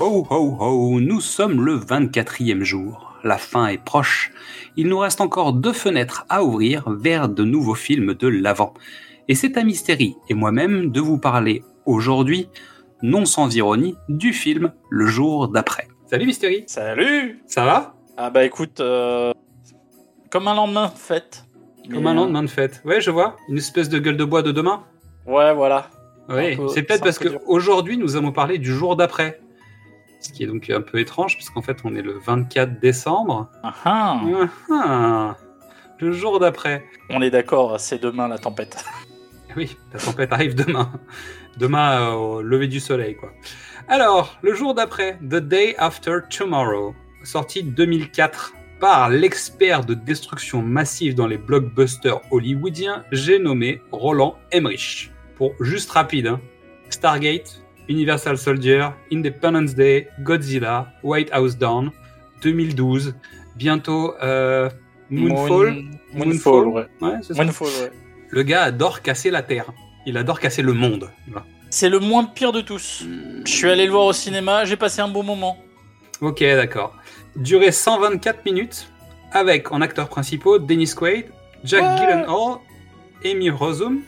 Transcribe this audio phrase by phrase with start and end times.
[0.00, 3.12] Ho ho ho, nous sommes le 24e jour.
[3.22, 4.32] La fin est proche.
[4.76, 8.72] Il nous reste encore deux fenêtres à ouvrir vers de nouveaux films de l'avant.
[9.28, 12.48] Et c'est à Mystérie et moi-même de vous parler aujourd'hui,
[13.02, 15.86] non sans ironie, du film Le jour d'après.
[16.06, 17.94] Salut Mystérie Salut Ça va?
[18.16, 19.32] Ah bah écoute, euh,
[20.30, 21.44] comme un lendemain de fête.
[21.92, 22.80] Comme un lendemain de fête.
[22.86, 23.36] Ouais, je vois.
[23.48, 24.82] Une espèce de gueule de bois de demain?
[25.26, 25.90] Euh, Ouais, voilà.
[26.30, 29.40] Oui, c'est peut-être parce qu'aujourd'hui, nous allons parler du jour d'après.
[30.20, 33.50] Ce qui est donc un peu étrange, puisqu'en fait, on est le 24 décembre.
[33.62, 34.20] Ah,
[34.70, 35.36] ah.
[35.98, 36.84] Le jour d'après.
[37.08, 38.84] On est d'accord, c'est demain la tempête.
[39.56, 40.92] Oui, la tempête arrive demain.
[41.58, 43.32] Demain euh, au lever du soleil, quoi.
[43.88, 51.16] Alors, le jour d'après, The Day After Tomorrow, sorti 2004 par l'expert de destruction massive
[51.16, 55.10] dans les blockbusters hollywoodiens, j'ai nommé Roland Emmerich.
[55.34, 56.40] Pour juste rapide, hein.
[56.88, 57.62] Stargate,
[57.94, 61.90] Universal Soldier, Independence Day, Godzilla, White House Down,
[62.42, 63.14] 2012,
[63.56, 64.70] bientôt euh,
[65.10, 65.72] Moonfall.
[66.14, 66.86] Moon- Moonfall, ouais.
[67.00, 67.12] Ouais.
[67.36, 67.90] Moonfall, ouais.
[68.30, 69.72] Le gars adore casser la Terre.
[70.06, 71.10] Il adore casser le monde.
[71.68, 73.04] C'est le moins pire de tous.
[73.44, 75.58] Je suis allé le voir au cinéma, j'ai passé un bon moment.
[76.20, 76.94] Ok, d'accord.
[77.36, 78.90] Durée 124 minutes,
[79.32, 81.26] avec en acteurs principaux Dennis Quaid,
[81.64, 81.96] Jack Ouais.
[82.06, 82.58] Gyllenhaal,
[83.24, 84.00] Amy Rossum,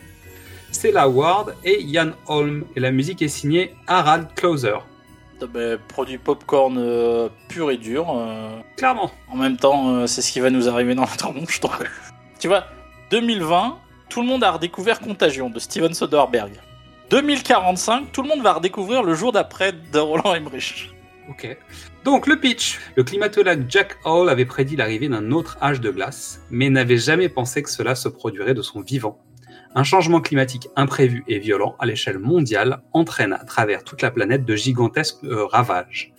[0.73, 2.65] Stella Ward et Ian Holm.
[2.77, 4.77] Et la musique est signée Harald Closer.
[5.42, 8.06] Euh, bah, produit popcorn euh, pur et dur.
[8.17, 9.11] euh, Clairement.
[9.31, 11.61] En même temps, euh, c'est ce qui va nous arriver dans la tronche.
[12.41, 12.65] tu vois,
[13.11, 13.78] 2020,
[14.09, 16.53] tout le monde a redécouvert Contagion de Steven Soderbergh.
[17.11, 20.91] 2045, tout le monde va redécouvrir le jour d'après de Roland Emmerich.
[21.28, 21.56] Ok.
[22.04, 22.81] Donc le pitch.
[22.97, 27.28] Le climatologue Jack Hall avait prédit l'arrivée d'un autre âge de glace, mais n'avait jamais
[27.28, 29.19] pensé que cela se produirait de son vivant.
[29.75, 34.45] Un changement climatique imprévu et violent à l'échelle mondiale entraîne à travers toute la planète
[34.45, 36.13] de gigantesques euh, ravages.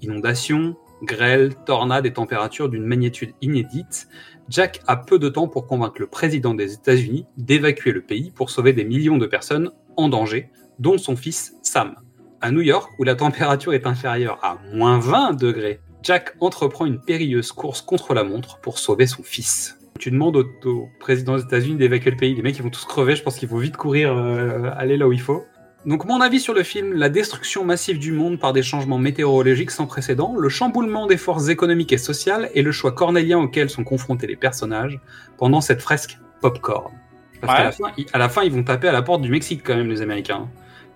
[0.00, 4.08] Inondations, grêles, tornades et températures d'une magnitude inédite.
[4.48, 8.50] Jack a peu de temps pour convaincre le président des États-Unis d'évacuer le pays pour
[8.50, 11.96] sauver des millions de personnes en danger, dont son fils Sam.
[12.40, 17.00] À New York, où la température est inférieure à moins 20 degrés, Jack entreprend une
[17.00, 19.78] périlleuse course contre la montre pour sauver son fils.
[19.98, 22.84] Tu demandes au, au président des États-Unis d'évacuer le pays, les mecs ils vont tous
[22.84, 25.44] crever, je pense qu'il faut vite courir, euh, aller là où il faut.
[25.86, 29.70] Donc mon avis sur le film, la destruction massive du monde par des changements météorologiques
[29.70, 33.84] sans précédent, le chamboulement des forces économiques et sociales et le choix cornélien auquel sont
[33.84, 34.98] confrontés les personnages
[35.36, 36.92] pendant cette fresque popcorn.
[37.40, 37.58] Parce Ouais.
[37.58, 39.62] qu'à la fin, ils- à la fin, ils vont taper à la porte du Mexique
[39.64, 40.48] quand même les Américains.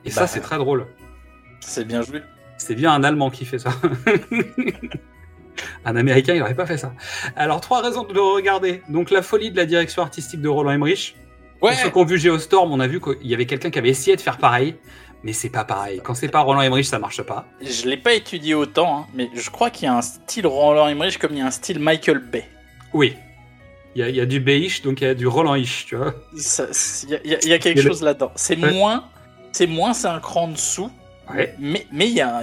[0.05, 0.27] Et ça Bah.
[0.27, 0.87] c'est très drôle.
[1.61, 2.23] C'est bien joué.
[2.57, 3.71] C'est bien un Allemand qui fait ça.
[5.85, 6.93] un Américain, il n'aurait pas fait ça.
[7.37, 8.83] Alors, trois raisons de le regarder.
[8.89, 11.15] Donc, la folie de la direction artistique de Roland Emmerich.
[11.61, 13.79] Ouais, Pour ceux qui ont vu Geostorm, on a vu qu'il y avait quelqu'un qui
[13.79, 14.77] avait essayé de faire pareil,
[15.25, 16.01] mais c'est pas pareil.
[16.05, 17.47] Quand c'est pas Roland Emmerich, ça marche pas.
[17.61, 20.87] je l'ai pas étudié autant, hein, mais je crois qu'il y a un style Roland
[20.87, 22.45] Emmerich comme il y a un style Michael Bay.
[22.95, 23.17] Oui.
[23.97, 24.39] Il y a, il y a du
[24.85, 26.15] donc il y a du Roland-ish, tu vois.
[26.33, 28.31] Il y, a- y y quelque le- chose là-dedans.
[28.37, 28.73] C'est Ouais.
[28.73, 29.07] moins,
[29.51, 30.91] c'est moins, c'est un cran dessous.
[31.35, 31.55] Ouais.
[31.59, 32.43] Mais mais il il y, a un-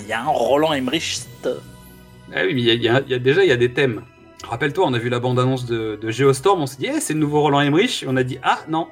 [0.00, 1.18] y a un Roland Emmerich.
[2.34, 3.56] Ah oui, mais il y a, y a- il y a déjà, il y a
[3.56, 4.02] des thèmes.
[4.48, 7.20] Rappelle-toi, on a vu la bande-annonce de, de Geostorm, on s'est dit, eh, c'est le
[7.20, 8.02] nouveau Roland Emmerich.
[8.02, 8.88] Et on a dit, ah non,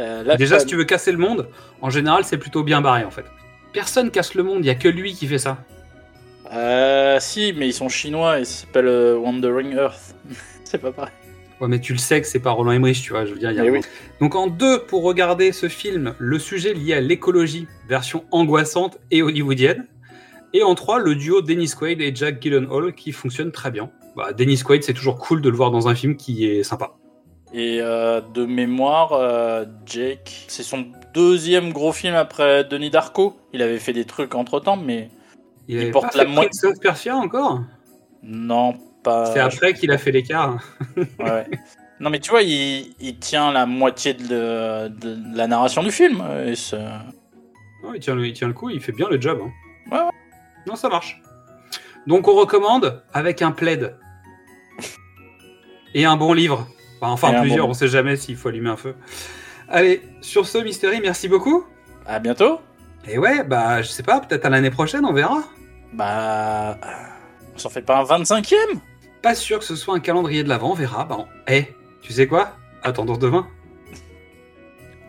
[0.00, 1.48] Euh, Déjà, si tu veux casser le monde,
[1.80, 3.24] en général, c'est plutôt bien barré en fait.
[3.72, 5.58] Personne casse le monde, il y a que lui qui fait ça.
[6.52, 10.14] Euh, si, mais ils sont chinois et ça s'appelle euh, Wandering Earth.
[10.64, 11.12] c'est pas pareil.
[11.60, 13.50] Ouais, mais tu le sais que c'est pas Roland Emmerich, tu vois, je veux dire.
[13.50, 13.80] y a oui.
[14.20, 19.22] Donc en deux, pour regarder ce film, le sujet lié à l'écologie, version angoissante et
[19.22, 19.86] hollywoodienne.
[20.54, 23.90] Et en trois, le duo Dennis Quaid et Jack Gyllenhaal qui fonctionne très bien.
[24.16, 26.92] Bah, Dennis Quaid, c'est toujours cool de le voir dans un film qui est sympa.
[27.52, 33.36] Et euh, de mémoire, euh, Jake, c'est son deuxième gros film après Denis Darko.
[33.52, 35.08] Il avait fait des trucs entre temps, mais
[35.68, 37.60] Il, Il porte pas la fait mo- Prince of Persia encore?
[38.22, 39.26] Non, pas.
[39.26, 40.58] C'est après qu'il a fait l'écart.
[41.18, 41.46] Ouais.
[42.00, 46.22] Non, mais tu vois, il, il tient la moitié de, de la narration du film.
[46.46, 49.40] Et il, tient le, il tient le coup, il fait bien le job.
[49.42, 49.50] hein.
[49.90, 50.10] Ouais, ouais.
[50.68, 51.20] Non, ça marche.
[52.06, 53.96] Donc on recommande avec un plaid.
[55.94, 56.68] Et un bon livre.
[57.00, 58.94] Enfin, Et plusieurs, bon- on sait jamais s'il faut allumer un feu.
[59.68, 61.64] Allez, sur ce, Mystery, merci beaucoup.
[62.06, 62.60] À bientôt.
[63.06, 65.44] Et ouais, bah je sais pas, peut-être à l'année prochaine, on verra.
[65.92, 66.76] Bah.
[67.54, 68.54] On s'en fait pas un 25ème
[69.22, 71.04] Pas sûr que ce soit un calendrier de l'avant, on verra.
[71.04, 72.50] Bah, on- Eh, tu sais quoi?
[72.82, 73.46] Attendons demain.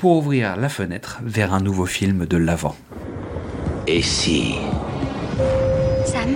[0.00, 2.74] pour ouvrir la fenêtre vers un nouveau film de l'avant.
[3.86, 4.54] Et si,
[6.06, 6.30] Sam,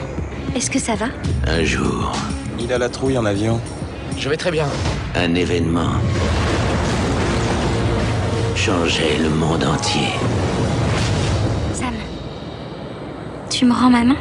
[0.55, 1.06] est-ce que ça va?
[1.46, 2.12] Un jour,
[2.61, 3.58] Il a la trouille en avion.
[4.19, 4.66] Je vais très bien.
[5.16, 5.93] un événement
[8.55, 10.08] changeait le monde entier
[11.72, 11.94] Sam,
[13.49, 14.17] tu me rends ma main?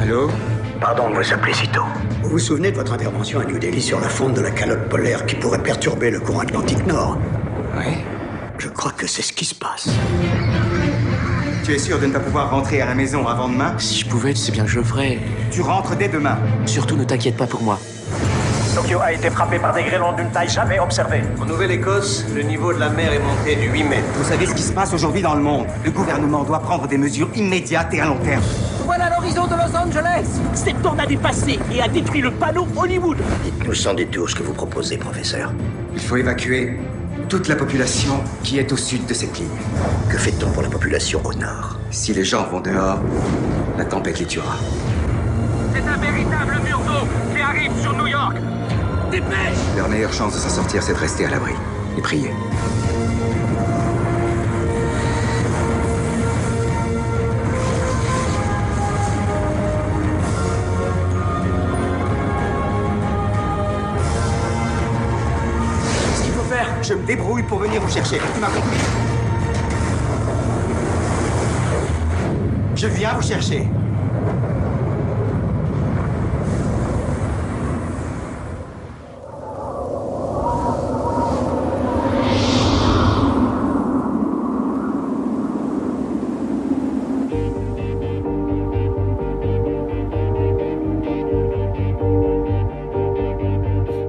[0.00, 0.30] Allô?
[0.80, 1.84] Pardon de vous appeler si tôt.
[2.22, 4.88] Vous vous souvenez de votre intervention à New Delhi sur la fonte de la calotte
[4.88, 7.18] polaire qui pourrait perturber le courant atlantique nord
[7.76, 7.98] Oui.
[8.58, 9.90] Je crois que c'est ce qui se passe.
[11.64, 14.08] Tu es sûr de ne pas pouvoir rentrer à la maison avant demain Si je
[14.08, 15.18] pouvais, tu sais bien que je le ferais.
[15.50, 16.38] Tu rentres dès demain.
[16.64, 17.78] Surtout, ne t'inquiète pas pour moi.
[18.74, 21.20] Tokyo a été frappé par des grêlons d'une taille jamais observée.
[21.40, 24.08] En Nouvelle-Écosse, le niveau de la mer est monté de 8 mètres.
[24.14, 25.66] Vous savez ce qui se passe aujourd'hui dans le monde.
[25.84, 28.42] Le gouvernement doit prendre des mesures immédiates et à long terme.
[28.92, 33.18] Voilà l'horizon de Los Angeles Cette tornade est passée et a détruit le panneau Hollywood
[33.44, 35.52] Dites-nous sans détour ce que vous proposez, professeur.
[35.94, 36.76] Il faut évacuer
[37.28, 39.46] toute la population qui est au sud de cette ligne.
[40.10, 41.78] Que fait-on pour la population au nord?
[41.92, 42.98] Si les gens vont dehors,
[43.78, 44.56] la tempête les tuera.
[45.72, 48.38] C'est un véritable mur d'eau qui arrive sur New York
[49.12, 51.52] Dépêche Leur meilleure chance de s'en sortir, c'est de rester à l'abri
[51.96, 52.32] et prier.
[67.10, 68.18] Débrouille pour venir vous chercher.
[68.34, 68.78] Tu m'as compris
[72.76, 73.66] Je viens vous chercher.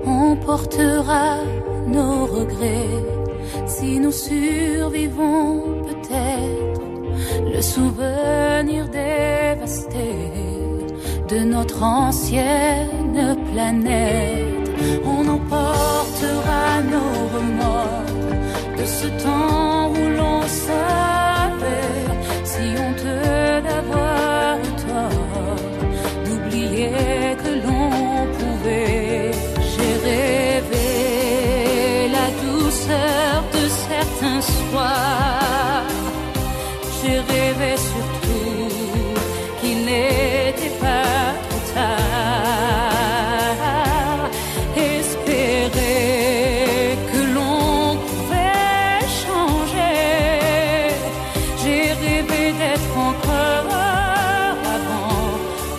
[0.06, 1.38] On portera
[1.92, 3.06] nos regrets
[3.68, 6.82] si nous survivons peut-être
[7.54, 10.10] le souvenir dévasté
[11.30, 14.70] de notre ancienne planète.
[15.06, 16.01] On emportera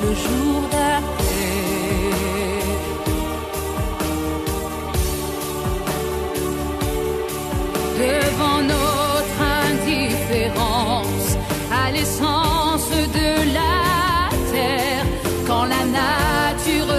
[0.02, 1.22] le jour d'après.
[7.98, 9.40] Devant notre
[9.70, 11.28] indifférence
[11.70, 15.06] à l'essence de la terre,
[15.46, 16.94] quand la nature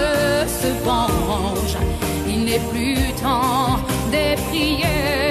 [0.60, 1.76] se venge,
[2.26, 3.78] il n'est plus temps
[4.10, 5.23] des prières.